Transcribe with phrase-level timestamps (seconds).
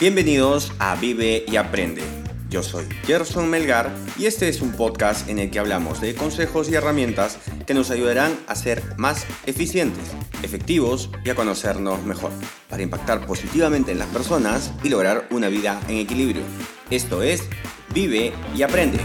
[0.00, 2.04] Bienvenidos a Vive y Aprende.
[2.50, 6.70] Yo soy Gerson Melgar y este es un podcast en el que hablamos de consejos
[6.70, 10.04] y herramientas que nos ayudarán a ser más eficientes,
[10.44, 12.30] efectivos y a conocernos mejor,
[12.68, 16.42] para impactar positivamente en las personas y lograr una vida en equilibrio.
[16.90, 17.42] Esto es
[17.92, 19.00] Vive y Aprende.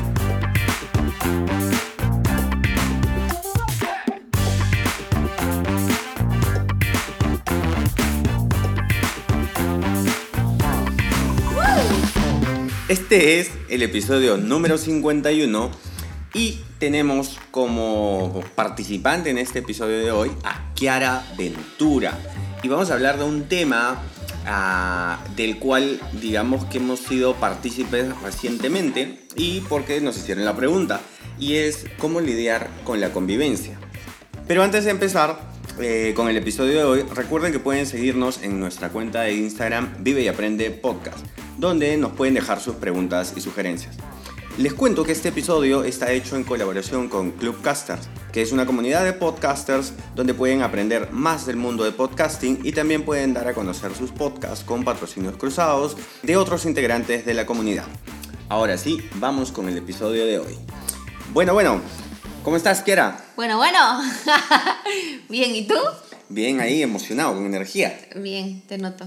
[12.94, 15.72] Este es el episodio número 51
[16.36, 22.16] y tenemos como participante en este episodio de hoy a Kiara Ventura.
[22.62, 24.00] Y vamos a hablar de un tema
[24.46, 31.02] ah, del cual digamos que hemos sido partícipes recientemente y porque nos hicieron la pregunta.
[31.40, 33.80] Y es cómo lidiar con la convivencia.
[34.48, 35.40] Pero antes de empezar,
[35.80, 39.96] eh, con el episodio de hoy, recuerden que pueden seguirnos en nuestra cuenta de Instagram
[40.04, 41.26] Vive y Aprende Podcast
[41.58, 43.98] donde nos pueden dejar sus preguntas y sugerencias.
[44.58, 49.04] Les cuento que este episodio está hecho en colaboración con Clubcasters, que es una comunidad
[49.04, 53.56] de podcasters donde pueden aprender más del mundo de podcasting y también pueden dar a
[53.56, 57.86] conocer sus podcasts con patrocinios cruzados de otros integrantes de la comunidad.
[58.48, 60.56] Ahora sí, vamos con el episodio de hoy.
[61.34, 61.82] Bueno, bueno,
[62.44, 63.26] ¿cómo estás, Kiera?
[63.36, 64.02] Bueno, bueno.
[65.30, 65.76] Bien, ¿y tú?
[66.30, 68.00] Bien, ahí, emocionado, con energía.
[68.16, 69.06] Bien, te noto.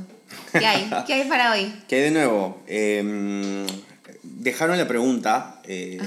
[0.53, 0.91] ¿Qué hay?
[1.07, 1.73] ¿Qué hay para hoy?
[1.89, 2.63] ¿Qué hay de nuevo?
[2.67, 3.67] Em,
[4.23, 5.99] dejaron la pregunta eh,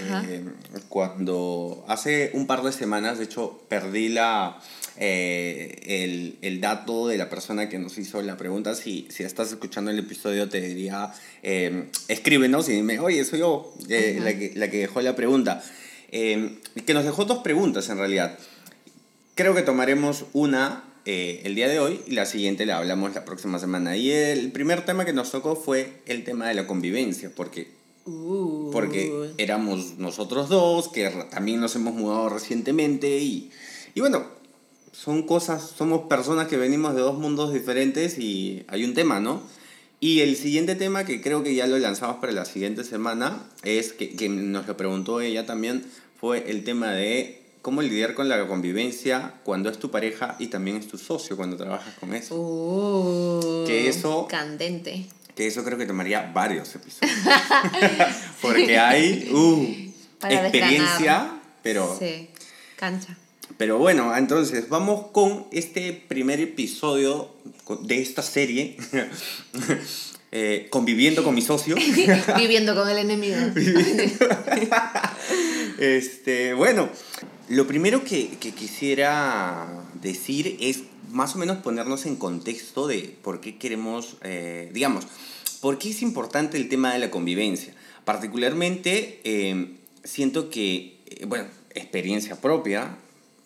[0.87, 4.59] cuando hace un par de semanas, de hecho, perdí la,
[4.97, 8.75] eh, el, el, dato de la persona que nos hizo la pregunta.
[8.75, 13.73] Si, si estás escuchando el episodio, te diría, em, escríbenos y dime, oye, soy yo
[13.89, 15.63] eh, la, que, la que dejó la pregunta.
[16.11, 18.37] Em, que nos dejó dos preguntas en realidad.
[19.35, 23.25] Creo que tomaremos una eh, el día de hoy y la siguiente la hablamos la
[23.25, 23.97] próxima semana.
[23.97, 27.71] Y el primer tema que nos tocó fue el tema de la convivencia, porque,
[28.05, 28.69] uh.
[28.71, 33.51] porque éramos nosotros dos, que también nos hemos mudado recientemente y,
[33.95, 34.25] y bueno,
[34.91, 39.41] son cosas, somos personas que venimos de dos mundos diferentes y hay un tema, ¿no?
[40.01, 43.91] Y el siguiente tema, que creo que ya lo lanzamos para la siguiente semana, es
[43.93, 45.83] que, que nos lo preguntó ella también,
[46.19, 50.77] fue el tema de cómo lidiar con la convivencia cuando es tu pareja y también
[50.77, 52.35] es tu socio cuando trabajas con eso.
[52.35, 54.27] Uh, que eso...
[54.29, 55.05] Candente.
[55.35, 57.15] Que eso creo que tomaría varios episodios.
[58.41, 61.95] Porque hay uh, experiencia, pero...
[61.97, 62.29] Sí,
[62.75, 63.17] cancha.
[63.57, 67.33] Pero bueno, entonces vamos con este primer episodio
[67.81, 68.77] de esta serie.
[70.31, 71.75] Eh, conviviendo con mi socio.
[72.37, 73.35] Viviendo con el enemigo.
[75.79, 76.87] este, bueno,
[77.49, 79.67] lo primero que, quisiera
[80.01, 85.07] decir es más o menos ponernos en contexto de por qué queremos, eh, digamos,
[85.59, 87.73] por qué es importante el tema de la convivencia.
[88.05, 89.73] Particularmente, eh,
[90.03, 92.97] siento que, eh, bueno, experiencia propia,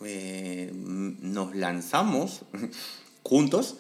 [0.02, 2.42] nos lanzamos
[3.24, 3.78] juntos,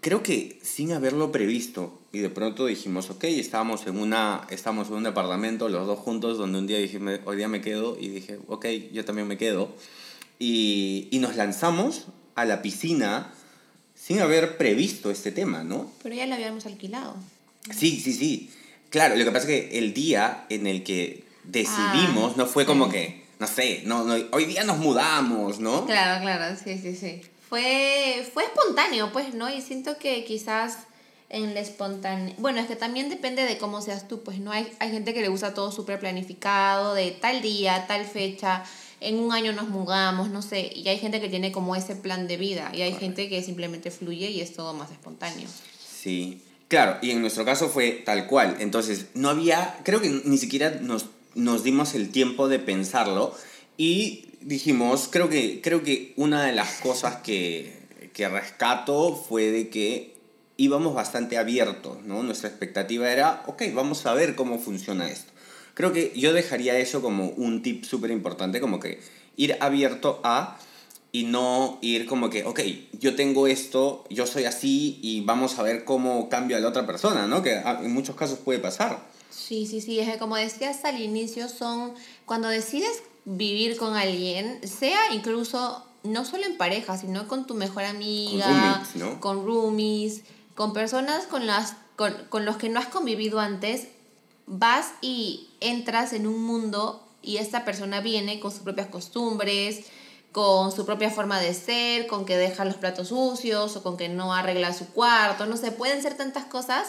[0.00, 4.94] creo que sin haberlo previsto, y de pronto dijimos, ok, estábamos en, una, estábamos en
[4.94, 8.38] un departamento los dos juntos, donde un día dije, hoy día me quedo, y dije,
[8.48, 9.72] ok, yo también me quedo.
[10.38, 13.32] Y, y nos lanzamos a la piscina
[13.94, 15.92] sin haber previsto este tema, ¿no?
[16.02, 17.14] Pero ya lo habíamos alquilado.
[17.76, 18.50] Sí, sí, sí.
[18.88, 22.66] Claro, lo que pasa es que el día en el que decidimos ah, no fue
[22.66, 25.86] como que, no sé, no, no, hoy día nos mudamos, ¿no?
[25.86, 27.20] Claro, claro, sí, sí, sí.
[27.48, 29.48] Fue, fue espontáneo, pues, ¿no?
[29.48, 30.78] Y siento que quizás
[31.30, 32.36] en la espontaneidad.
[32.38, 35.22] Bueno, es que también depende de cómo seas tú, pues no hay, hay gente que
[35.22, 38.64] le gusta todo súper planificado, de tal día, tal fecha,
[39.00, 42.26] en un año nos mudamos, no sé, y hay gente que tiene como ese plan
[42.26, 45.48] de vida, y hay gente que simplemente fluye y es todo más espontáneo.
[45.88, 50.36] Sí, claro, y en nuestro caso fue tal cual, entonces no había, creo que ni
[50.36, 53.34] siquiera nos, nos dimos el tiempo de pensarlo
[53.76, 57.78] y dijimos, creo que, creo que una de las cosas que,
[58.12, 60.19] que rescato fue de que
[60.60, 62.22] íbamos bastante abiertos, ¿no?
[62.22, 65.32] Nuestra expectativa era, ok, vamos a ver cómo funciona esto.
[65.72, 69.00] Creo que yo dejaría eso como un tip súper importante, como que
[69.36, 70.58] ir abierto a
[71.12, 72.60] y no ir como que, ok,
[72.92, 77.26] yo tengo esto, yo soy así y vamos a ver cómo cambia la otra persona,
[77.26, 77.42] ¿no?
[77.42, 79.02] Que en muchos casos puede pasar.
[79.30, 81.94] Sí, sí, sí, es que como decías al inicio, son
[82.26, 87.84] cuando decides vivir con alguien, sea incluso no solo en pareja, sino con tu mejor
[87.84, 89.20] amiga, con roomies, ¿no?
[89.20, 90.22] con roomies
[90.60, 93.88] con personas con, las, con, con los que no has convivido antes,
[94.44, 99.86] vas y entras en un mundo y esta persona viene con sus propias costumbres,
[100.32, 104.10] con su propia forma de ser, con que deja los platos sucios o con que
[104.10, 106.88] no arregla su cuarto, no sé, pueden ser tantas cosas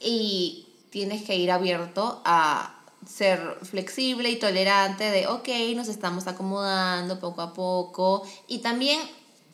[0.00, 2.76] y tienes que ir abierto a
[3.08, 8.26] ser flexible y tolerante de, ok, nos estamos acomodando poco a poco.
[8.48, 8.98] Y también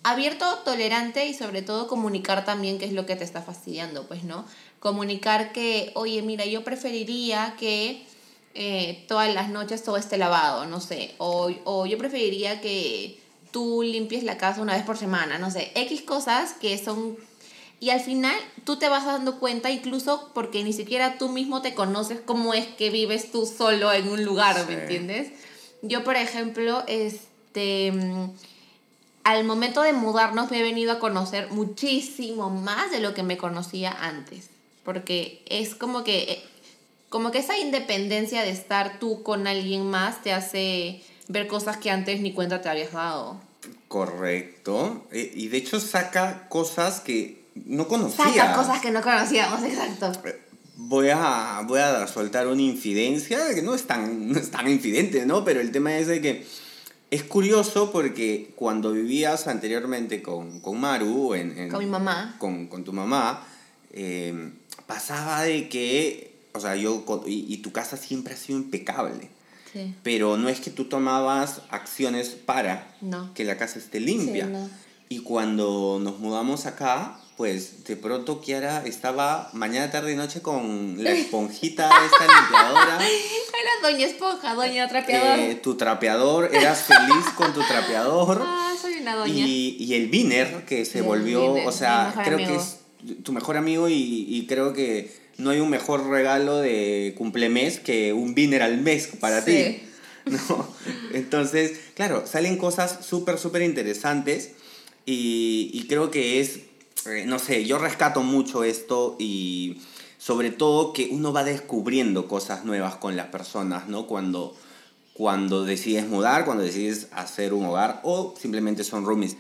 [0.02, 4.24] abierto, tolerante y sobre todo comunicar también qué es lo que te está fastidiando, pues,
[4.24, 4.44] ¿no?
[4.80, 8.04] Comunicar que, oye, mira, yo preferiría que
[8.54, 13.18] eh, todas las noches todo esté lavado, no sé, o, o yo preferiría que
[13.52, 17.16] tú limpies la casa una vez por semana, no sé, X cosas que son...
[17.78, 21.74] Y al final tú te vas dando cuenta incluso porque ni siquiera tú mismo te
[21.74, 25.32] conoces cómo es que vives tú solo en un lugar, ¿me entiendes?
[25.82, 28.30] Yo, por ejemplo, este mm,
[29.24, 33.36] al momento de mudarnos me he venido a conocer muchísimo más de lo que me
[33.36, 34.48] conocía antes.
[34.84, 36.42] Porque es como que, eh,
[37.08, 41.90] como que esa independencia de estar tú con alguien más te hace ver cosas que
[41.90, 43.40] antes ni cuenta te habías dado.
[43.88, 45.06] Correcto.
[45.12, 48.24] Eh, y de hecho saca cosas que no conocía.
[48.24, 50.12] Saca cosas que no conocíamos, exacto.
[50.28, 50.40] Eh,
[50.76, 55.26] voy a, voy a soltar una infidencia, que no es tan, no es tan infidente,
[55.26, 55.44] ¿no?
[55.44, 56.46] Pero el tema es de que
[57.12, 62.84] es curioso porque cuando vivías anteriormente con, con Maru, en, con mi mamá, con, con
[62.84, 63.46] tu mamá,
[63.92, 64.54] em,
[64.86, 69.28] pasaba de que, o sea, yo, y, tu casa siempre ha sido impecable.
[69.70, 69.94] Sí.
[70.02, 72.96] Pero no es que tú tomabas acciones para
[73.34, 74.70] que la casa esté limpia.
[75.10, 81.02] Y cuando nos mudamos acá, pues de pronto Kiara estaba mañana, tarde y noche con
[81.02, 82.98] la esponjita esta limpiadora.
[83.06, 85.38] Era doña esponja, doña trapeador.
[85.38, 88.42] Eh, tu trapeador, eras feliz con tu trapeador.
[88.62, 89.46] Ah, soy una doña.
[89.46, 92.78] Y, y el Viner, que se volvió, o sea, creo que es
[93.22, 98.12] tu mejor amigo y, y, creo que no hay un mejor regalo de cumplemes que
[98.12, 99.82] un Viner al mes para ti.
[100.24, 100.68] ¿no?
[101.12, 104.52] Entonces, claro, salen cosas súper, súper interesantes
[105.04, 106.60] y, y creo que es
[107.06, 109.78] eh, no sé, yo rescato mucho esto y
[110.18, 114.06] sobre todo que uno va descubriendo cosas nuevas con las personas, ¿no?
[114.06, 114.54] Cuando,
[115.14, 119.36] cuando decides mudar, cuando decides hacer un hogar o simplemente son roomies.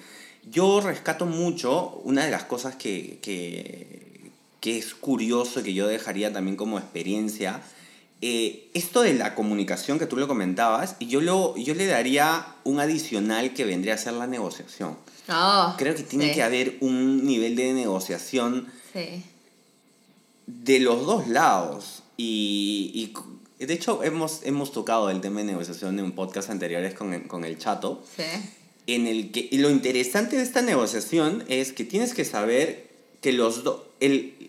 [0.50, 6.32] Yo rescato mucho una de las cosas que, que, que es curioso que yo dejaría
[6.32, 7.62] también como experiencia.
[8.24, 12.78] Eh, esto de la comunicación que tú lo comentabas, yo, lo, yo le daría un
[12.78, 14.96] adicional que vendría a ser la negociación.
[15.28, 18.68] Oh, Creo que tiene que haber un nivel de negociación
[20.46, 22.04] de los dos lados.
[22.16, 23.12] Y,
[23.58, 27.26] y, de hecho hemos, hemos tocado el tema de negociación en podcast anteriores con el,
[27.26, 28.04] con el chato.
[28.86, 32.88] En el que y lo interesante de esta negociación es que tienes que saber
[33.20, 33.80] que los dos...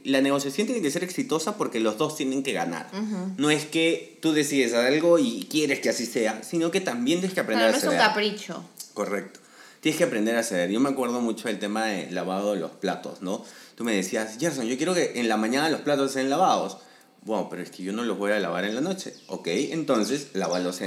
[0.04, 2.90] La negociación tiene que ser exitosa porque los dos tienen que ganar.
[3.38, 7.34] No es que tú decides algo y quieres que así sea, sino que también tienes
[7.34, 7.86] que aprender a hacer.
[7.86, 8.66] No es un capricho.
[8.94, 9.40] Correcto
[9.84, 10.72] tienes que aprender a hacer.
[10.72, 13.44] Yo me acuerdo mucho del tema de lavado de los platos, ¿no?
[13.76, 16.78] Tú me decías, Gerson, yo quiero que en la mañana los platos estén lavados.
[17.24, 19.14] Bueno, pero es que yo no los voy a lavar en la noche.
[19.28, 20.80] Ok, entonces lávalos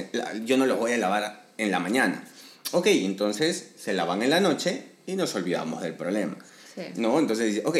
[0.47, 2.25] yo no los voy a lavar en la mañana.
[2.73, 6.39] Ok, entonces se lavan en la noche y nos olvidamos del problema.
[6.75, 6.83] Sí.
[6.97, 7.19] ¿No?
[7.19, 7.77] Entonces, ok,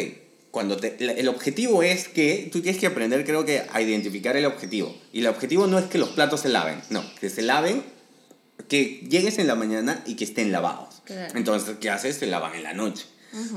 [0.51, 4.45] cuando te, el objetivo es que tú tienes que aprender, creo que, a identificar el
[4.45, 4.95] objetivo.
[5.13, 7.83] Y el objetivo no es que los platos se laven, no, que se laven,
[8.67, 11.01] que llegues en la mañana y que estén lavados.
[11.35, 12.19] Entonces, ¿qué haces?
[12.19, 13.05] Te lavan en la noche.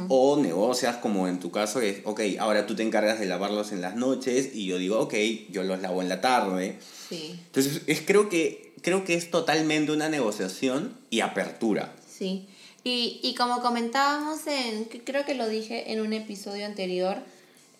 [0.08, 3.80] O negocias como en tu caso es, ok, ahora tú te encargas de lavarlos en
[3.80, 5.14] las noches y yo digo, ok,
[5.50, 6.78] yo los lavo en la tarde.
[7.08, 7.40] Sí.
[7.46, 11.94] Entonces, es, creo, que, creo que es totalmente una negociación y apertura.
[12.06, 12.46] Sí.
[12.82, 17.18] Y, y como comentábamos en, creo que lo dije en un episodio anterior,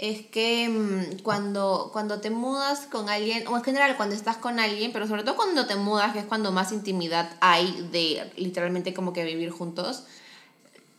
[0.00, 4.59] es que mm, cuando, cuando te mudas con alguien, o en general cuando estás con
[4.59, 8.95] alguien, pero sobre todo cuando te mudas, que es cuando más intimidad hay de literalmente
[8.95, 10.04] como que vivir juntos,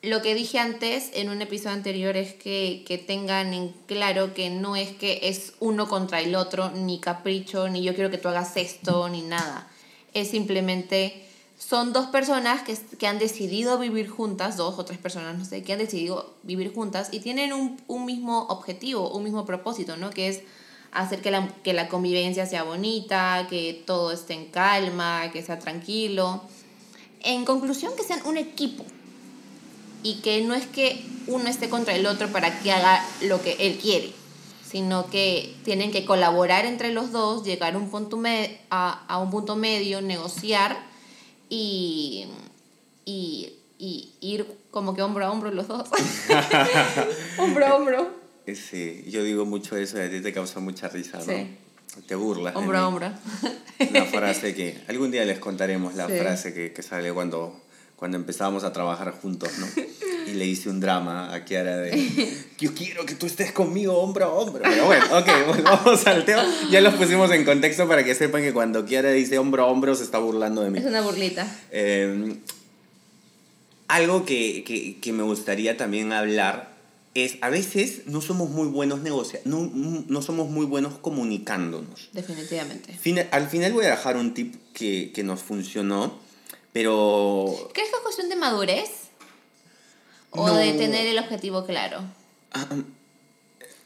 [0.03, 4.51] lo que dije antes en un episodio anterior es que, que tengan en claro que
[4.51, 8.27] no es que es uno contra el otro, ni capricho, ni yo quiero que tú
[8.27, 9.67] hagas esto, ni nada.
[10.13, 11.25] Es simplemente
[11.67, 15.61] son dos personas que, que, han decidido vivir juntas, dos o tres personas, no sé,
[15.61, 20.09] que han decidido vivir juntas y tienen un, un mismo objetivo, un mismo propósito, ¿no?
[20.09, 20.41] Que es
[20.91, 25.59] hacer que la, que la convivencia sea bonita, que todo esté en calma, que sea
[25.59, 26.41] tranquilo.
[27.21, 28.83] En conclusión, que sean un equipo
[30.01, 33.55] y que no es que uno esté contra el otro para que haga lo que
[33.59, 34.11] él quiere,
[34.67, 38.19] sino que tienen que colaborar entre los dos, llegar a un punto,
[38.71, 40.90] a, a un punto medio, negociar
[41.51, 42.27] y,
[43.03, 45.89] y, y ir como que hombro a hombro los dos.
[47.37, 48.09] hombro a hombro.
[48.47, 51.25] Sí, yo digo mucho eso y a ti te causa mucha risa, ¿no?
[51.25, 51.57] Sí.
[52.07, 52.55] Te burlas.
[52.55, 53.11] Hombro a hombro.
[53.89, 57.61] Una frase que algún día les contaremos la frase que, que, sale cuando,
[58.01, 59.67] cuando empezábamos a trabajar juntos, ¿no?
[60.27, 64.25] Y le hice un drama a Kiara de, yo quiero que tú estés conmigo hombro
[64.25, 64.63] a hombro.
[64.63, 65.27] Pero bueno, ok,
[65.63, 66.43] vamos al tema.
[66.71, 69.93] Ya los pusimos en contexto para que sepan que cuando Kiara dice hombro a hombro
[69.93, 70.79] se está burlando de mí.
[70.79, 71.45] Es una burlita.
[71.71, 72.37] Eh,
[73.87, 76.73] algo que, que, que, me gustaría también hablar
[77.13, 82.09] es, a veces no somos muy buenos negociando, no, no somos muy buenos comunicándonos.
[82.13, 82.97] Definitivamente.
[83.31, 86.30] al final voy a dejar un tip que, que nos funcionó
[86.73, 87.69] pero...
[87.73, 88.89] ¿Crees que es cuestión de madurez?
[90.31, 92.01] ¿O de tener el objetivo claro?
[92.53, 92.65] Ah,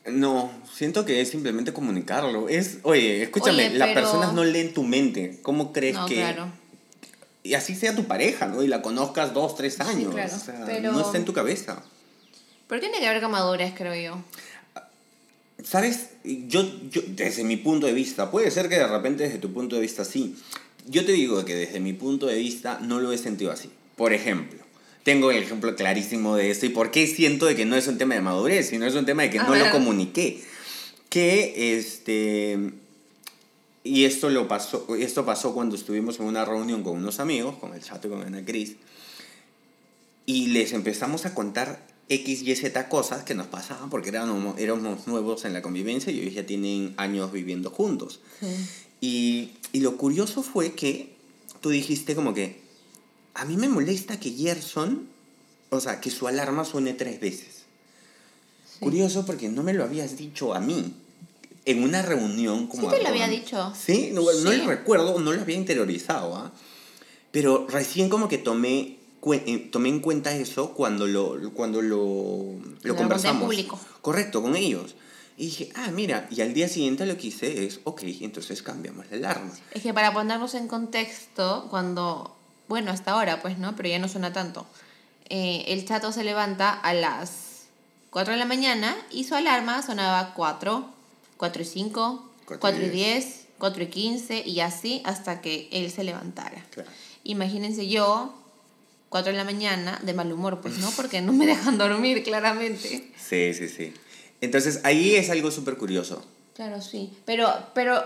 [0.05, 2.47] no, siento que es simplemente comunicarlo.
[2.47, 5.39] Es, oye, escúchame, las personas no leen tu mente.
[5.41, 6.15] ¿Cómo crees que...?
[6.15, 6.51] Claro.
[7.41, 8.63] Y así sea tu pareja, ¿no?
[8.63, 10.13] Y la conozcas dos, tres años.
[10.13, 10.91] claro, o sea, pero...
[10.91, 11.83] No está en tu cabeza.
[12.67, 14.23] ¿Por qué tiene que haber con madurez, creo yo?
[15.63, 16.09] ¿Sabes?
[16.23, 19.75] Yo, yo, desde mi punto de vista, puede ser que de repente desde tu punto
[19.75, 20.35] de vista sí,
[20.87, 23.69] yo te digo que desde mi punto de vista no lo he sentido así.
[23.95, 24.59] Por ejemplo,
[25.03, 27.97] tengo el ejemplo clarísimo de esto y por qué siento de que no es un
[27.97, 30.43] tema de madurez, sino es un tema de que no lo comuniqué.
[31.09, 32.59] Que este
[33.83, 37.73] y esto lo pasó esto pasó cuando estuvimos en una reunión con unos amigos, con
[37.73, 38.75] el Chato y con Ana Cris.
[40.25, 45.07] Y les empezamos a contar X, Y, Z cosas que nos pasaban porque éramos, éramos
[45.07, 48.19] nuevos en la convivencia y ellos ya tienen años viviendo juntos.
[48.39, 48.47] Sí.
[49.01, 51.15] Y, y lo curioso fue que
[51.61, 52.61] tú dijiste como que,
[53.33, 55.07] a mí me molesta que Gerson,
[55.69, 57.65] o sea, que su alarma suene tres veces.
[58.79, 60.93] Curioso porque no me lo habías dicho a mí.
[61.65, 62.89] En una reunión como...
[62.89, 63.73] Sí te lo había dicho.
[63.75, 66.35] Sí, no, no lo recuerdo, no lo había interiorizado.
[66.35, 66.51] ¿ah?
[67.31, 68.97] Pero recién como que tomé,
[69.33, 73.43] eh, tomé en cuenta eso cuando lo, cuando lo, lo conversamos.
[73.43, 73.79] Público.
[74.01, 74.95] Correcto, con ellos.
[75.37, 79.05] Y dije, ah, mira, y al día siguiente lo que hice es, ok, entonces cambiamos
[79.11, 79.51] la alarma.
[79.71, 82.35] Es que para ponernos en contexto, cuando,
[82.69, 83.75] bueno, hasta ahora, pues, ¿no?
[83.75, 84.65] Pero ya no suena tanto.
[85.29, 87.65] Eh, el chato se levanta a las
[88.11, 90.85] 4 de la mañana y su alarma sonaba 4,
[91.35, 96.05] 4 y 5, 4, y 10, 4 y 15 y así hasta que él se
[96.05, 96.63] levantara.
[96.71, 96.89] Claro.
[97.25, 98.33] Imagínense yo,
[99.09, 100.89] 4 de la mañana, de mal humor, pues, ¿no?
[100.91, 103.11] Porque no me dejan dormir, claramente.
[103.17, 103.93] Sí, sí, sí.
[104.41, 106.23] Entonces ahí es algo súper curioso.
[106.55, 107.11] Claro, sí.
[107.25, 108.03] Pero, pero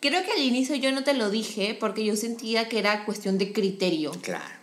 [0.00, 3.38] creo que al inicio yo no te lo dije porque yo sentía que era cuestión
[3.38, 4.12] de criterio.
[4.22, 4.60] Claro.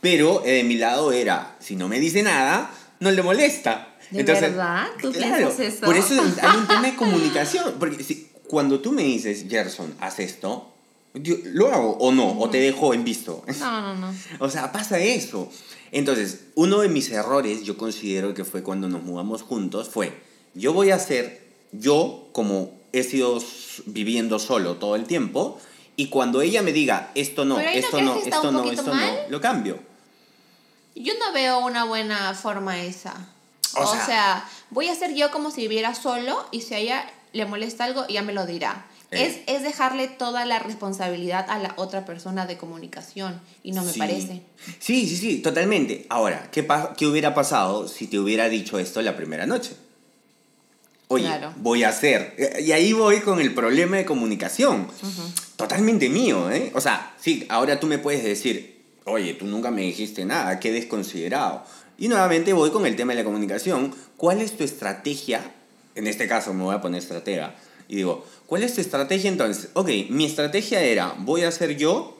[0.00, 3.96] Pero eh, de mi lado era, si no me dice nada, no le molesta.
[4.10, 4.86] ¿De verdad?
[5.00, 5.84] ¿Tú piensas eso?
[5.84, 7.74] Por eso hay un tema de comunicación.
[7.78, 10.72] Porque si, cuando tú me dices, Gerson, haz esto,
[11.14, 12.38] ¿lo hago o no?
[12.38, 13.44] ¿O te dejo en visto?
[13.60, 14.14] No, no, no.
[14.38, 15.50] o sea, pasa eso.
[15.90, 20.12] Entonces, uno de mis errores, yo considero que fue cuando nos mudamos juntos, fue
[20.58, 23.38] yo voy a hacer, yo como he sido
[23.86, 25.60] viviendo solo todo el tiempo,
[25.96, 29.78] y cuando ella me diga, esto no, esto no, esto no, esto no, lo cambio.
[30.94, 33.14] Yo no veo una buena forma esa.
[33.76, 37.46] O, sea, voy a ser yo como si viviera solo y si a ella le
[37.46, 38.86] molesta algo, ella me lo dirá.
[39.10, 39.42] Eh.
[39.46, 43.92] Es, es, dejarle toda la responsabilidad a la otra persona de comunicación y no me
[43.92, 44.42] parece.
[44.80, 46.06] Sí, sí, sí, totalmente.
[46.10, 49.76] Ahora, ¿qué, ¿qué hubiera pasado si te hubiera dicho esto la primera noche?
[51.08, 52.36] Oye, voy a hacer.
[52.60, 54.88] Y ahí voy con el problema de comunicación.
[55.56, 56.70] Totalmente mío, ¿eh?
[56.74, 60.70] O sea, sí, ahora tú me puedes decir, oye, tú nunca me dijiste nada, qué
[60.70, 61.64] desconsiderado.
[61.98, 63.94] Y nuevamente voy con el tema de la comunicación.
[64.16, 65.40] ¿Cuál es tu estrategia?
[65.94, 67.56] En este caso me voy a poner estratega.
[67.88, 69.70] Y digo, ¿cuál es tu estrategia entonces?
[69.72, 72.18] Ok, mi estrategia era, voy a ser yo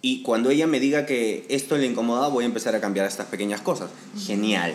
[0.00, 3.26] y cuando ella me diga que esto le incomoda, voy a empezar a cambiar estas
[3.26, 3.90] pequeñas cosas.
[4.16, 4.74] Genial.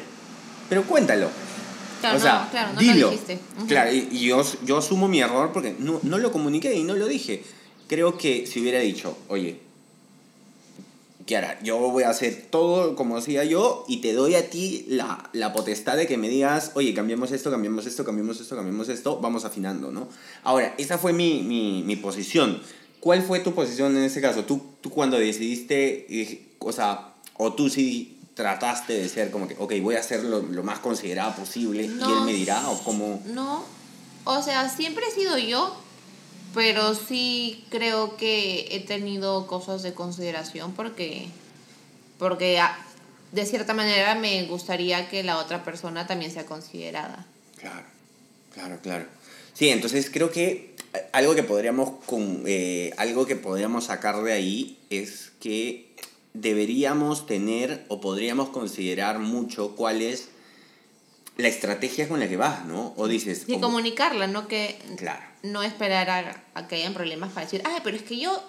[0.67, 1.29] Pero cuéntalo.
[2.01, 3.07] Claro, o sea, claro, no dilo.
[3.07, 3.39] Lo dijiste.
[3.67, 7.07] Claro, y, yo, yo asumo mi error porque no, no lo comuniqué y no lo
[7.07, 7.43] dije.
[7.87, 9.59] Creo que si hubiera dicho, oye,
[11.25, 15.29] Kiara, yo voy a hacer todo como hacía yo y te doy a ti la,
[15.33, 19.19] la, potestad de que me digas, oye, cambiamos esto, cambiamos esto, cambiamos esto, cambiamos esto,
[19.21, 20.09] vamos afinando, ¿no?
[20.43, 22.61] Ahora, esa fue mi, mi, mi posición.
[22.99, 24.45] ¿Cuál fue tu posición en ese caso?
[24.45, 29.73] Tú, tú cuando decidiste, o sea, o tú sí trataste de ser como que, ok,
[29.81, 33.21] voy a hacer lo, más considerado posible y él me dirá o cómo...
[33.25, 33.63] No,
[34.23, 35.75] o sea, siempre he sido yo,
[36.53, 41.27] pero sí creo que he tenido cosas de consideración porque,
[42.17, 42.59] porque
[43.31, 47.25] de cierta manera me gustaría que la otra persona también sea considerada.
[47.57, 47.85] Claro,
[48.53, 49.05] claro, claro.
[49.53, 50.75] Sí, entonces creo que
[51.11, 55.91] algo que podríamos, con, eh, algo que podríamos sacar de ahí es que
[56.33, 60.29] deberíamos tener o podríamos considerar mucho cuál es
[61.37, 62.93] la estrategia con la que vas, ¿no?
[62.97, 63.45] O dices...
[63.47, 64.47] Y comunicarla, ¿no?
[64.47, 65.23] Que claro.
[65.43, 68.41] no esperar a, que hayan problemas para decir, ah, pero es que yo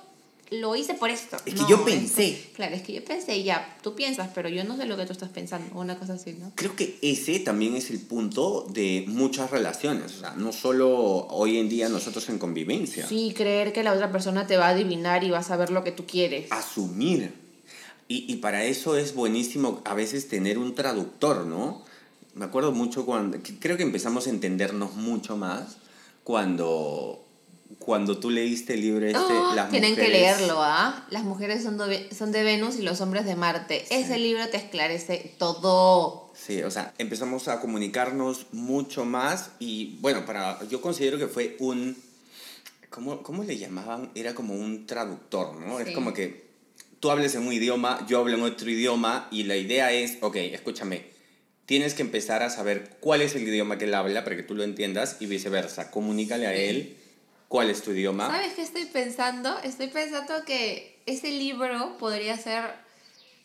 [0.50, 1.38] lo hice por esto.
[1.46, 2.50] Es que yo pensé.
[2.54, 5.12] claro, es que yo pensé, ya, tú piensas, pero yo no sé lo que tú
[5.12, 6.52] estás pensando, una cosa así, ¿no?
[6.54, 11.56] Creo que ese también es el punto de muchas relaciones, o sea, no solo hoy
[11.56, 13.06] en día nosotros en convivencia.
[13.06, 15.84] Sí, creer que la otra persona te va a adivinar y va a saber lo
[15.84, 16.52] que tú quieres.
[16.52, 17.41] Asumir.
[18.08, 21.82] Y, y para eso es buenísimo a veces tener un traductor, ¿no?
[22.34, 25.76] Me acuerdo mucho cuando, creo que empezamos a entendernos mucho más
[26.24, 27.22] cuando
[27.78, 31.06] cuando tú leíste el libro este, oh, las Tienen que leerlo, ¿ah?
[31.10, 33.84] Las mujeres son de, son de Venus y los hombres de Marte.
[33.90, 36.30] Ese libro te esclarece todo.
[36.34, 41.56] Sí, o sea, empezamos a comunicarnos mucho más y bueno, para yo considero que fue
[41.58, 41.96] un...
[42.90, 44.10] ¿Cómo, cómo le llamaban?
[44.14, 45.80] Era como un traductor, ¿no?
[45.80, 46.51] Es como que
[47.02, 50.36] tú hables en un idioma, yo hablo en otro idioma y la idea es, ok,
[50.36, 51.04] escúchame,
[51.66, 54.54] tienes que empezar a saber cuál es el idioma que él habla para que tú
[54.54, 55.90] lo entiendas y viceversa.
[55.90, 56.96] Comunícale a él
[57.52, 58.28] ¿Cuál es tu idioma?
[58.28, 59.58] ¿Sabes qué estoy pensando?
[59.62, 62.64] Estoy pensando que ese libro podría ser,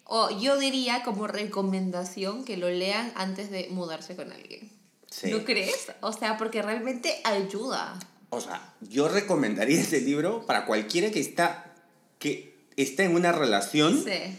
[0.06, 4.72] o yo diría como recomendación que lo lean antes de mudarse con alguien.
[5.12, 5.30] Sí.
[5.30, 5.92] ¿No crees?
[6.00, 8.00] O sea, porque realmente ayuda.
[8.30, 11.76] O sea, yo recomendaría ese libro para cualquiera que está,
[12.18, 14.04] que está en una relación.
[14.04, 14.38] Sí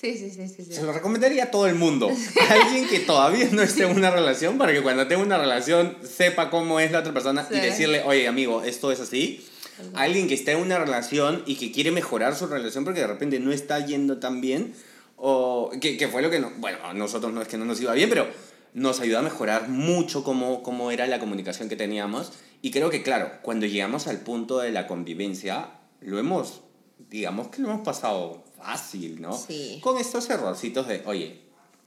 [0.00, 2.10] Sí, sí, sí, sí, Se lo recomendaría a todo el mundo.
[2.48, 6.48] alguien que todavía no esté en una relación, para que cuando tenga una relación sepa
[6.48, 9.46] cómo es la otra persona y decirle, oye, amigo, esto es así.
[9.92, 13.40] alguien que está en una relación y que quiere mejorar su relación porque de repente
[13.40, 14.72] no está yendo tan bien.
[15.16, 17.78] O que, que fue lo que, no, bueno, a nosotros no es que no nos
[17.82, 18.26] iba bien, pero
[18.72, 22.32] nos ayudó a mejorar mucho cómo, cómo era la comunicación que teníamos.
[22.62, 26.62] Y creo que, claro, cuando llegamos al punto de la convivencia, lo hemos,
[27.08, 29.36] digamos que lo hemos pasado fácil, ¿no?
[29.36, 29.78] Sí.
[29.82, 31.40] Con estos errorcitos de, oye,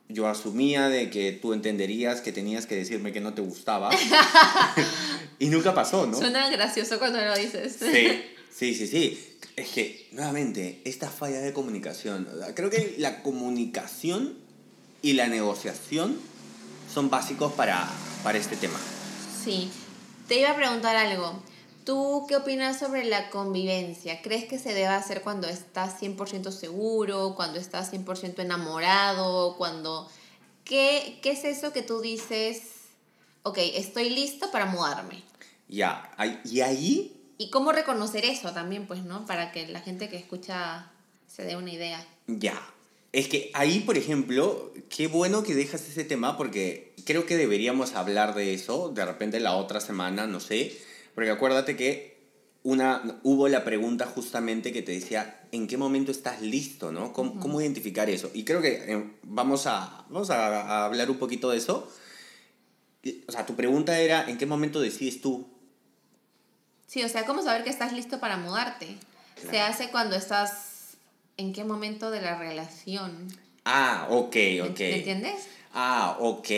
[0.09, 3.89] yo asumía de que tú entenderías que tenías que decirme que no te gustaba.
[5.39, 6.17] y nunca pasó, ¿no?
[6.17, 7.77] Suena gracioso cuando lo dices.
[7.79, 9.37] Sí, sí, sí, sí.
[9.55, 12.27] Es que, nuevamente, esta falla de comunicación.
[12.55, 14.37] Creo que la comunicación
[15.01, 16.17] y la negociación
[16.91, 17.89] son básicos para,
[18.23, 18.79] para este tema.
[19.43, 19.69] Sí.
[20.27, 21.41] Te iba a preguntar algo.
[21.85, 24.21] ¿Tú qué opinas sobre la convivencia?
[24.21, 30.09] ¿Crees que se debe hacer cuando estás 100% seguro, cuando estás 100% enamorado, cuando...
[30.63, 32.61] ¿Qué, ¿Qué es eso que tú dices,
[33.43, 35.23] ok, estoy listo para mudarme?
[35.67, 36.09] Ya,
[36.45, 37.19] y ahí...
[37.37, 39.25] ¿Y cómo reconocer eso también, pues, no?
[39.25, 40.89] Para que la gente que escucha
[41.27, 42.05] se dé una idea.
[42.27, 42.61] Ya,
[43.11, 47.95] es que ahí, por ejemplo, qué bueno que dejas ese tema porque creo que deberíamos
[47.95, 50.77] hablar de eso de repente la otra semana, no sé
[51.15, 52.13] porque acuérdate que
[52.63, 56.91] una, hubo la pregunta justamente que te decía, ¿en qué momento estás listo?
[56.91, 57.13] ¿no?
[57.13, 58.31] ¿Cómo, ¿Cómo, identificar eso?
[58.33, 61.89] Y creo que eh, vamos, a, vamos a, hablar un poquito de eso.
[63.27, 65.47] O sea, tu pregunta era, ¿en qué momento decides tú?
[66.87, 68.87] Sí, o sea, ¿cómo saber que estás listo para mudarte?
[69.49, 70.95] Se hace cuando estás...
[71.35, 73.27] ¿En qué momento de la relación?
[73.65, 74.35] Ah, ok,
[74.69, 74.79] ok.
[74.79, 75.47] ¿Me entiendes?
[75.73, 76.49] Ah, ok.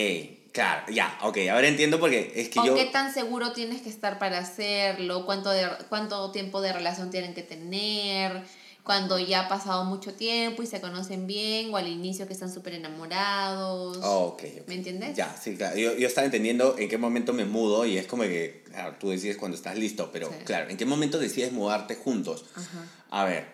[0.56, 2.74] Claro, ya, ok, ahora entiendo porque es que yo...
[2.74, 5.26] ¿Qué tan seguro tienes que estar para hacerlo?
[5.26, 8.42] ¿Cuánto, de, ¿Cuánto tiempo de relación tienen que tener?
[8.82, 12.50] Cuando ya ha pasado mucho tiempo y se conocen bien, o al inicio que están
[12.50, 13.98] súper enamorados.
[14.02, 14.44] Oh, ok.
[14.66, 15.14] ¿Me entiendes?
[15.14, 15.76] Ya, sí, claro.
[15.76, 19.10] Yo, yo, estaba entendiendo en qué momento me mudo y es como que, claro, tú
[19.10, 22.46] decides cuando estás listo, pero claro, ¿en qué momento decides mudarte juntos?
[22.54, 22.86] Ajá.
[23.10, 23.44] A ver,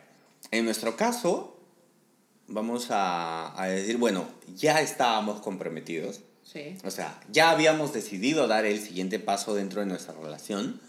[0.52, 1.58] en nuestro caso,
[2.46, 6.20] vamos a, a decir, bueno, ya estábamos comprometidos
[6.84, 10.80] o sea, ya habíamos decidido dar el siguiente paso dentro de nuestra relación.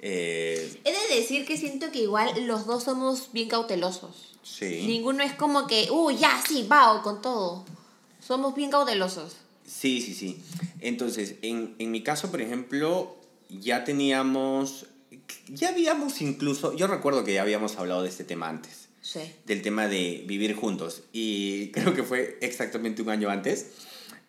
[0.00, 4.36] Eh, He de decir que siento que igual los dos somos bien cautelosos.
[4.42, 4.84] Sí.
[4.86, 7.64] Ninguno es como que, uy, ya, sí, va, con todo.
[8.20, 9.36] Somos bien cautelosos.
[9.66, 10.42] Sí, sí, sí.
[10.80, 13.16] Entonces, en, en mi caso, por ejemplo,
[13.48, 14.86] ya teníamos,
[15.48, 18.88] ya habíamos incluso, yo recuerdo que ya habíamos hablado de este tema antes.
[19.00, 19.20] Sí.
[19.46, 21.02] Del tema de vivir juntos.
[21.12, 23.66] Y creo que fue exactamente un año antes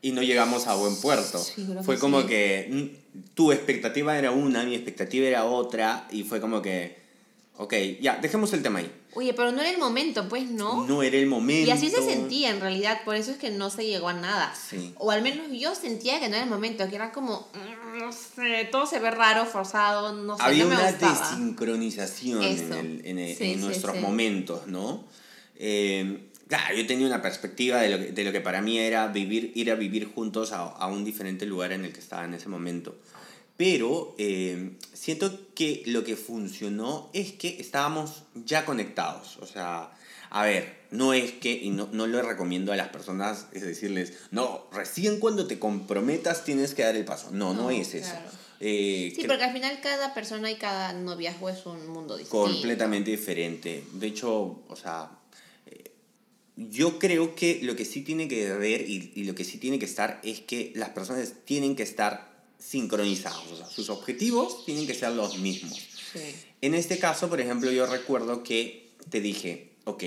[0.04, 1.44] y no llegamos a buen puerto.
[1.84, 6.62] fue como que mm, tu expectativa era una, mi expectativa era otra, y fue como
[6.62, 6.98] que,
[7.58, 8.92] ok, ya, dejemos el tema ahí.
[9.16, 10.86] Oye, pero no era el momento, pues, ¿no?
[10.88, 11.68] No era el momento.
[11.68, 14.54] Y así se sentía en realidad, por eso es que no se llegó a nada.
[14.56, 14.94] Sí.
[14.98, 18.12] O al menos yo sentía que no era el momento, que era como, mm, no
[18.12, 21.30] sé, todo se ve raro, forzado, no sé, Había no me una gustaba.
[21.30, 25.06] desincronización en, el, en, en nuestros momentos, ¿no?
[25.56, 29.08] Eh, claro, yo tenía una perspectiva de lo que, de lo que para mí era
[29.08, 32.34] vivir, ir a vivir juntos a, a, un diferente lugar en el que estaba en
[32.34, 32.96] ese momento.
[33.58, 39.38] Pero eh, siento que lo que funcionó es que estábamos ya conectados.
[39.38, 39.92] O sea,
[40.32, 44.14] a ver, no es que, y no, no lo recomiendo a las personas, es decirles,
[44.32, 47.30] no, recién cuando te comprometas tienes que dar el paso.
[47.32, 48.16] No, no, es eso.
[48.60, 52.46] Eh, sí, porque al final cada persona y cada noviazgo es un mundo distinto.
[52.46, 53.84] Completamente diferente.
[53.94, 55.12] De hecho, o sea,
[56.56, 59.80] yo creo que lo que sí tiene que ver y, y, lo que sí tiene
[59.80, 63.52] que estar es que las personas tienen que estar sincronizados.
[63.52, 65.74] O sea, sus objetivos tienen que ser los mismos.
[66.14, 66.20] Sí.
[66.62, 70.04] En este caso, por ejemplo, yo recuerdo que te dije, ok,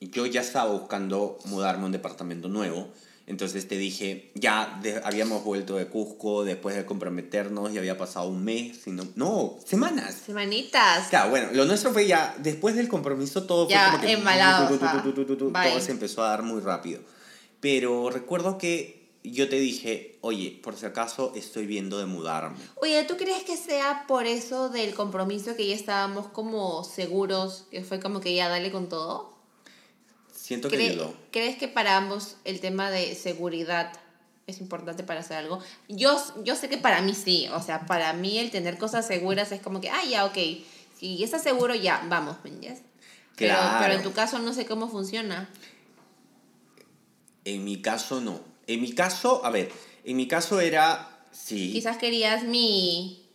[0.00, 2.92] yo ya estaba buscando mudarme a un departamento nuevo
[3.28, 8.42] entonces te dije, ya habíamos vuelto de Cusco después de comprometernos, ya había pasado un
[8.42, 10.16] mes, sino, no, semanas.
[10.24, 11.08] Semanitas.
[11.08, 14.12] Claro, bueno, lo nuestro fue ya, después del compromiso todo ya fue como que...
[14.12, 17.00] Embalado, todo se empezó a dar muy rápido.
[17.60, 22.56] Pero recuerdo que yo te dije, oye, por si acaso estoy viendo de mudarme.
[22.76, 27.82] Oye, ¿tú crees que sea por eso del compromiso que ya estábamos como seguros, que
[27.82, 29.37] fue como que ya dale con todo?
[30.48, 30.98] Siento que
[31.30, 33.92] ¿Crees que para ambos el tema de seguridad
[34.46, 35.58] es importante para hacer algo?
[35.90, 39.52] Yo, yo sé que para mí sí, o sea, para mí el tener cosas seguras
[39.52, 40.38] es como que, ah, ya, ok,
[40.98, 42.82] si estás seguro, ya, vamos, ¿me entiendes?
[43.36, 45.50] Pero, pero en tu caso no sé cómo funciona.
[47.44, 48.40] En mi caso no.
[48.66, 49.70] En mi caso, a ver,
[50.02, 51.72] en mi caso era, sí.
[51.74, 53.28] Quizás querías mi,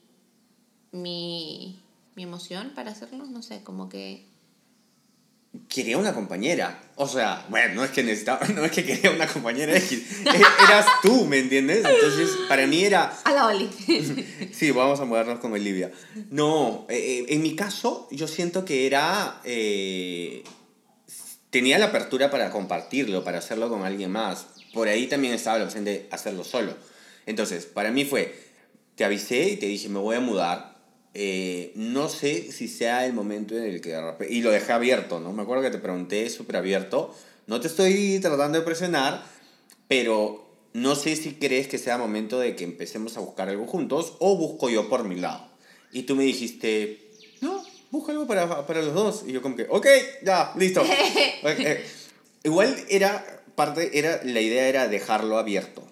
[0.91, 1.80] mi,
[2.15, 4.33] mi emoción para hacerlo, no sé, como que
[5.70, 6.80] quería una compañera.
[6.96, 10.04] O sea, bueno, no es que necesitaba, no es que quería una compañera, es que
[10.22, 11.86] eras tú, ¿me entiendes?
[11.86, 13.18] Entonces, para mí era...
[13.24, 13.70] A la Oli.
[14.54, 15.92] sí, vamos a mudarnos con Olivia.
[16.30, 19.42] No, eh, eh, en mi caso, yo siento que era...
[19.44, 20.44] Eh,
[21.50, 24.48] tenía la apertura para compartirlo, para hacerlo con alguien más.
[24.74, 26.76] Por ahí también estaba la opción de hacerlo solo.
[27.28, 28.36] Entonces, para mí fue,
[28.96, 30.73] te avisé y te dije, me voy a mudar
[31.13, 33.95] eh, no sé si sea el momento en el que...
[34.30, 35.32] Y lo dejé abierto, ¿no?
[35.32, 37.13] Me acuerdo que te pregunté súper abierto.
[37.45, 39.23] No te estoy tratando de presionar,
[39.88, 44.13] pero no sé si crees que sea momento de que empecemos a buscar algo juntos
[44.19, 45.47] o busco yo por mi lado.
[45.91, 49.23] Y tú me dijiste, no, busca algo para, para los dos.
[49.28, 49.88] Y yo como que, ok,
[50.23, 50.84] ya, listo.
[51.45, 51.86] Eh,
[52.43, 55.84] igual era parte, era, la idea era dejarlo abierto.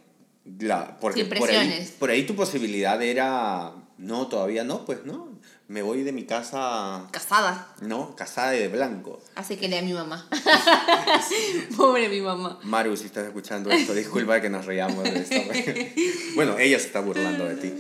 [0.60, 5.30] La, porque por ahí, por ahí tu posibilidad era no, todavía no, pues no.
[5.68, 7.08] Me voy de mi casa.
[7.12, 7.74] Casada.
[7.82, 9.22] No, casada y de blanco.
[9.36, 10.28] Así que a mi mamá.
[11.78, 12.60] Pobre mi mamá.
[12.64, 15.36] Maru, si estás escuchando esto, disculpa que nos reíamos de esto.
[16.36, 17.74] bueno, ella se está burlando de ti.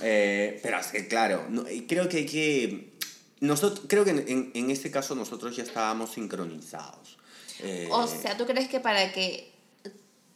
[0.00, 1.46] Eh, pero es que, claro,
[1.86, 2.98] creo que hay que.
[3.40, 7.18] Nosotros, creo que en, en este caso nosotros ya estábamos sincronizados.
[7.60, 9.52] Eh, o sea, ¿tú crees que para que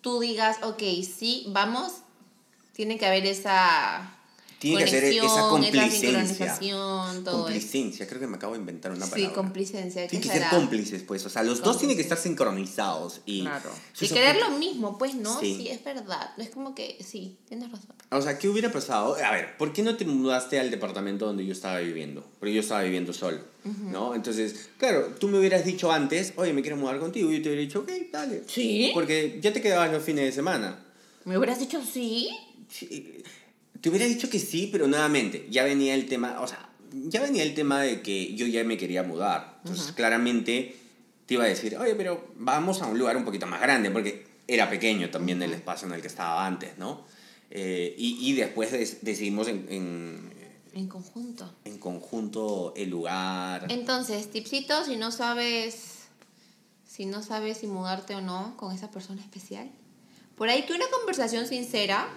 [0.03, 2.03] tú digas, ok, sí, vamos,
[2.73, 4.20] tiene que haber esa
[4.61, 6.59] tiene que ser esa complicencia.
[7.25, 9.29] todo complicencia, creo que me acabo de inventar una palabra.
[9.29, 10.07] Sí, complicencia.
[10.07, 11.25] Tienen que ser cómplices, pues.
[11.25, 13.23] O sea, los dos tienen que estar sincronizados.
[13.25, 13.71] Y, claro.
[13.99, 15.41] Y querer lo mismo, pues, ¿no?
[15.41, 15.67] Sí.
[15.71, 16.33] es verdad.
[16.37, 17.97] Es como que, sí, tienes razón.
[18.11, 19.17] O sea, ¿qué hubiera pasado?
[19.25, 22.23] A ver, ¿por qué no te mudaste al departamento donde yo estaba viviendo?
[22.39, 24.15] Porque yo estaba viviendo solo, ¿no?
[24.15, 27.31] Entonces, claro, tú me hubieras dicho antes, oye, me quiero mudar contigo.
[27.31, 28.43] Y yo te hubiera dicho, ok, dale.
[28.47, 28.91] ¿Sí?
[28.93, 30.85] Porque ya te quedabas los fines de semana.
[31.25, 32.29] ¿Me hubieras dicho sí?
[32.69, 33.23] Sí
[33.81, 37.43] te hubiera dicho que sí, pero nuevamente, ya venía el tema, o sea, ya venía
[37.43, 39.59] el tema de que yo ya me quería mudar.
[39.65, 40.77] Entonces, claramente
[41.27, 44.27] te iba a decir, oye, pero vamos a un lugar un poquito más grande, porque
[44.47, 47.05] era pequeño también el espacio en el que estaba antes, ¿no?
[47.51, 48.71] Eh, y, y, después
[49.03, 50.33] decidimos en, en,
[50.73, 51.53] en, conjunto.
[51.65, 53.67] En conjunto el lugar.
[53.71, 56.01] Entonces, tipsito, si no sabes
[56.91, 59.71] si no sabes si mudarte o no con esa persona especial.
[60.37, 62.09] Por ahí que una conversación sincera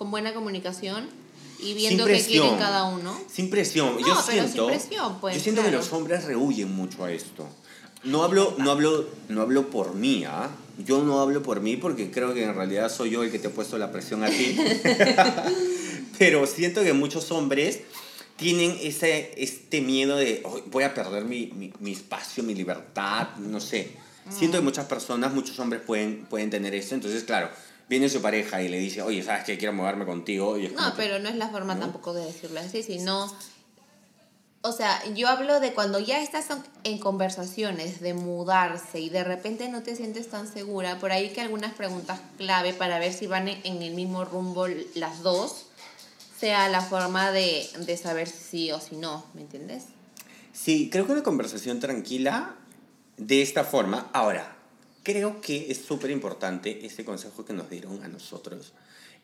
[0.00, 1.10] con buena comunicación
[1.58, 3.20] y viendo qué quieren cada uno.
[3.30, 3.98] Sin presión.
[3.98, 4.66] yo siento,
[5.20, 7.46] pues, yo siento que los hombres rehuyen mucho a esto.
[8.02, 10.48] No hablo, no hablo, no hablo por mí, ¿ah?
[10.86, 13.48] Yo no hablo por mí porque creo que en realidad soy yo el que te
[13.48, 14.56] he puesto la presión a ti.
[16.18, 17.80] Pero siento que muchos hombres
[18.36, 23.60] tienen ese, este miedo de voy a perder mi, mi, mi, espacio, mi libertad, no
[23.60, 23.90] sé.
[24.30, 24.64] Siento que mm.
[24.64, 26.94] muchas personas, muchos hombres pueden, pueden tener eso.
[26.94, 27.50] Entonces, claro,
[27.90, 29.58] viene su pareja y le dice, oye, ¿sabes qué?
[29.58, 30.56] Quiero moverme contigo.
[30.56, 33.30] Y no, pero no es la forma tampoco de decirlo así, sino...
[34.62, 36.46] O sea, yo hablo de cuando ya estás
[36.84, 41.40] en conversaciones de mudarse y de repente no te sientes tan segura, por ahí que
[41.40, 45.66] algunas preguntas clave para ver si van en el mismo rumbo las dos,
[46.38, 49.84] sea la forma de, de saber si sí o si no, ¿me entiendes?
[50.52, 52.54] Sí, creo que una conversación tranquila
[53.16, 54.10] de esta forma.
[54.12, 54.59] Ahora,
[55.02, 58.72] creo que es súper importante este consejo que nos dieron a nosotros.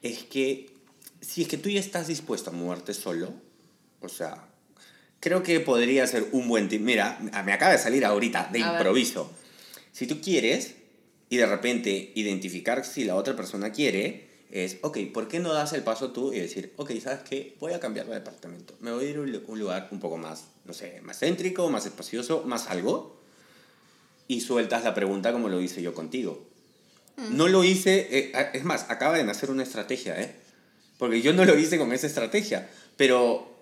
[0.02, 0.70] Es que
[1.20, 3.32] si es que tú ya estás dispuesto a moverte solo,
[4.00, 4.48] o sea,
[5.20, 6.80] creo que podría ser un buen tip.
[6.80, 9.30] Mira, me acaba de salir ahorita de improviso.
[9.92, 10.74] Si tú quieres
[11.28, 15.72] y de repente identificar si la otra persona quiere es, ok, ¿por qué no das
[15.72, 17.56] el paso tú y decir, ok, ¿sabes qué?
[17.58, 18.74] Voy a cambiar de departamento.
[18.80, 21.86] Me voy a ir a un lugar un poco más, no sé, más céntrico, más
[21.86, 23.20] espacioso, más algo.
[24.28, 26.46] Y sueltas la pregunta como lo hice yo contigo.
[27.16, 27.36] Mm.
[27.36, 30.34] No lo hice, eh, es más, acaba de nacer una estrategia, ¿eh?
[30.98, 33.54] Porque yo no lo hice con esa estrategia, pero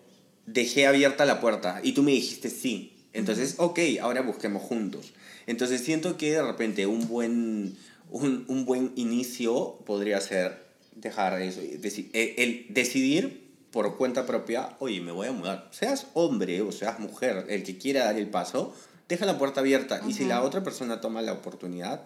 [0.47, 2.93] dejé abierta la puerta y tú me dijiste sí.
[3.13, 5.13] Entonces, ok, ahora busquemos juntos.
[5.47, 7.77] Entonces siento que de repente un buen,
[8.11, 15.01] un, un buen inicio podría ser dejar eso, eh, el, decidir por cuenta propia, oye,
[15.01, 15.69] me voy a mudar.
[15.73, 18.75] Seas hombre o seas mujer, el que quiera dar el paso,
[19.09, 20.01] deja la puerta abierta.
[20.07, 22.03] Y si la otra persona toma la oportunidad,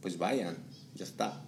[0.00, 0.56] pues vayan,
[0.94, 1.42] ya está.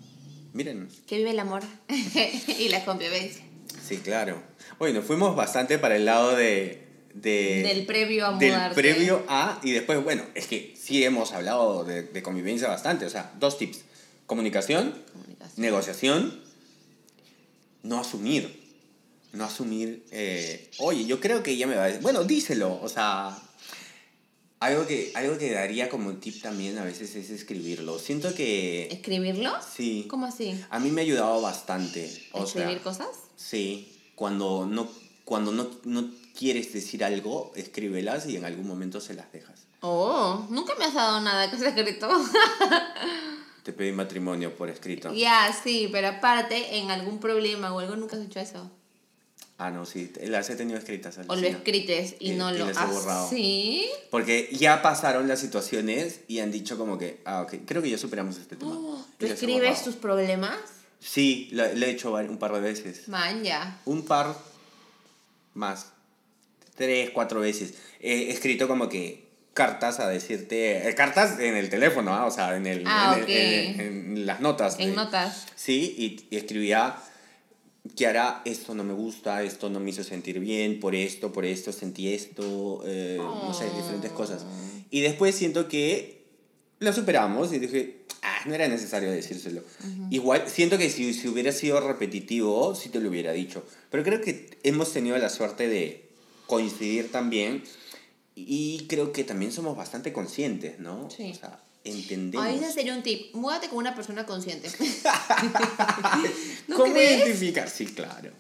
[0.52, 0.88] Miren.
[1.06, 1.62] Que vive el amor
[2.58, 3.44] y la convivencia.
[3.86, 4.42] Sí, claro.
[4.78, 6.86] Bueno, fuimos bastante para el lado de...
[7.14, 9.60] del previo a Del previo a...
[9.62, 13.06] Y después, bueno, es que sí hemos hablado de, de convivencia bastante.
[13.06, 13.84] O sea, dos tips.
[14.26, 14.94] Comunicación,
[15.56, 16.48] negociación
[17.82, 18.68] no asumir.
[19.32, 22.88] No asumir, eh, oye, yo creo que ella me va a decir, bueno, díselo, o
[22.88, 23.36] sea,
[24.60, 27.98] algo que, algo que daría como tip también a veces es escribirlo.
[27.98, 28.88] Siento que...
[28.90, 29.52] ¿Escribirlo?
[29.62, 30.06] Sí.
[30.08, 30.60] ¿Cómo así?
[30.70, 32.04] A mí me ha ayudado bastante.
[32.34, 33.08] ¿Escribir cosas?
[33.36, 33.94] Sí.
[34.14, 34.88] Cuando no,
[35.24, 39.66] cuando no, no quieres decir algo, escríbelas y en algún momento se las dejas.
[39.80, 42.08] Oh, nunca me has dado nada que sea escrito.
[43.62, 45.12] te pedí matrimonio por escrito.
[45.12, 48.70] Ya, sí, pero aparte, en algún problema o algo, nunca has hecho eso.
[49.60, 51.18] Ah, no, sí, las he tenido escritas.
[51.26, 53.28] O lo escrites y, no lo has borrado.
[53.28, 53.90] ¿Sí?
[54.08, 57.98] Porque ya pasaron las situaciones y han dicho como que, ah, ok, creo que ya
[57.98, 58.72] superamos este tema.
[58.72, 60.56] Oh, ¿Tú escribes tus problemas?
[61.00, 63.08] Sí, lo, he hecho un par de veces.
[63.08, 63.80] Man, ya.
[63.84, 64.36] Un par
[65.54, 65.92] más.
[66.76, 67.74] Tres, cuatro veces.
[68.00, 72.26] He escrito como que cartas a decirte, eh, cartas en el teléfono, ¿ah?
[72.26, 74.76] o sea, en, el, ah, en, las notas.
[74.78, 75.46] En notas.
[75.56, 76.94] Sí, y, escribía
[77.96, 81.44] que hará esto no me gusta, esto no me hizo sentir bien, por esto, por
[81.44, 84.42] esto, sentí esto, eh, no sé, diferentes cosas.
[84.44, 84.84] Oh.
[84.90, 86.24] Y después siento que
[86.80, 89.62] lo superamos y dije, ah, no era necesario decírselo.
[90.10, 93.64] Igual, siento que si, si hubiera sido repetitivo, sí te lo hubiera dicho.
[93.90, 96.08] Pero creo que hemos tenido la suerte de
[96.46, 97.62] coincidir también
[98.34, 101.10] y creo que también somos bastante conscientes, ¿no?
[101.10, 101.32] Sí.
[101.32, 102.46] O sea, entendemos.
[102.46, 103.34] Ahí sería un tip.
[103.34, 104.70] Múdate con una persona consciente.
[106.74, 107.68] ¿Cómo identificar?
[107.68, 108.30] Sí, claro.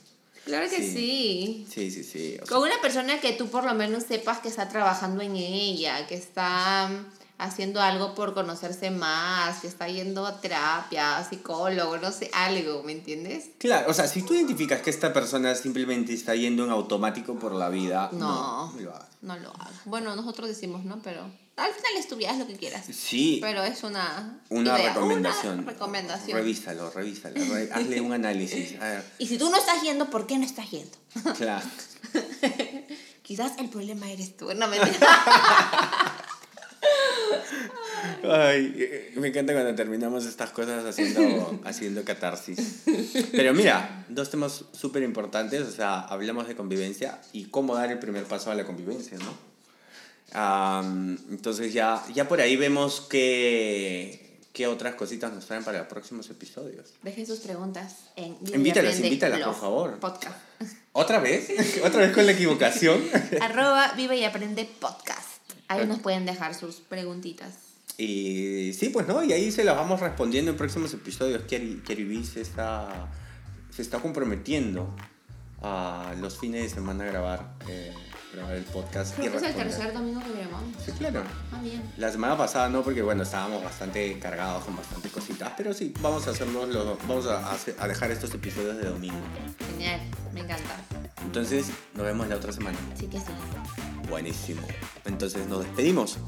[0.44, 1.66] Claro que sí.
[1.70, 2.38] Sí, sí, sí.
[2.48, 6.14] con una persona que tú por lo menos sepas que está trabajando en ella, que
[6.14, 6.90] está
[7.38, 12.92] haciendo algo por conocerse más, que está yendo a terapia, psicólogo, no sé, algo, ¿me
[12.92, 13.50] entiendes?
[13.58, 17.52] Claro, o sea, si tú identificas que esta persona simplemente está yendo en automático por
[17.52, 19.08] la vida, no, no lo hagas.
[19.22, 19.72] No lo hagas.
[19.84, 21.00] Bueno, nosotros decimos, ¿no?
[21.02, 21.22] Pero
[21.56, 22.84] al final estudias lo que quieras.
[22.92, 23.38] Sí.
[23.40, 24.40] Pero es una...
[24.48, 25.60] Una recomendación.
[25.60, 26.38] Una recomendación.
[26.38, 27.40] Revísalo, revísalo.
[27.72, 28.74] hazle un análisis.
[29.18, 30.96] Y si tú no estás yendo, ¿por qué no estás yendo?
[31.36, 31.66] Claro.
[33.22, 34.52] Quizás el problema eres tú.
[34.54, 34.78] No, me
[38.24, 42.82] Ay, eh, me encanta cuando terminamos estas cosas haciendo, haciendo catarsis.
[43.32, 47.98] Pero mira, dos temas súper importantes, o sea, hablamos de convivencia y cómo dar el
[47.98, 49.48] primer paso a la convivencia, ¿no?
[51.30, 56.28] entonces ya, ya por ahí vemos qué, qué otras cositas nos traen para los próximos
[56.30, 56.92] episodios.
[57.02, 59.98] Dejen sus preguntas en Invítalas, invítalas, por favor.
[60.00, 60.36] Podcast.
[60.92, 61.48] ¿Otra vez?
[61.84, 63.00] ¿Otra vez con la equivocación?
[63.40, 65.28] Arroba Viva y Aprende Podcast.
[65.68, 67.67] Ahí nos pueden dejar sus preguntitas.
[68.00, 71.42] Y sí, pues no, y ahí se las vamos respondiendo en próximos episodios.
[71.42, 73.08] Kerry se está,
[73.70, 74.94] se está comprometiendo
[75.60, 77.92] a los fines de semana a grabar, eh,
[78.32, 79.16] grabar el podcast.
[79.16, 80.76] Creo que es el tercer domingo que grabamos.
[80.80, 81.24] Sí, claro.
[81.52, 81.82] Ah, bien.
[81.96, 86.24] La semana pasada no, porque bueno, estábamos bastante cargados con bastante cositas, pero sí, vamos
[86.28, 89.18] a hacerlo, vamos a, a dejar estos episodios de domingo.
[89.72, 90.00] Genial,
[90.32, 90.76] me encanta.
[91.24, 92.78] Entonces, nos vemos la otra semana.
[92.94, 93.26] Sí que sí.
[94.08, 94.62] Buenísimo.
[95.04, 96.18] Entonces nos despedimos.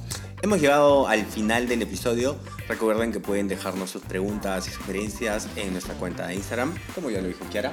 [0.42, 2.36] Hemos llegado al final del episodio.
[2.68, 7.20] Recuerden que pueden dejarnos sus preguntas y sugerencias en nuestra cuenta de Instagram, como ya
[7.20, 7.72] lo dijo Kiara,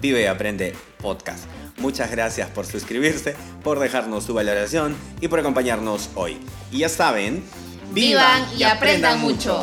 [0.00, 1.44] Vive y Aprende Podcast.
[1.78, 6.38] Muchas gracias por suscribirse, por dejarnos su valoración y por acompañarnos hoy.
[6.70, 7.44] Y ya saben,
[7.92, 9.62] vivan y, aprendan mucho.